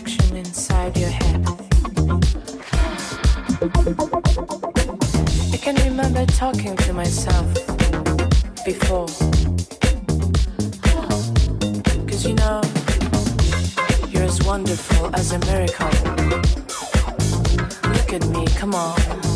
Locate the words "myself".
6.92-7.46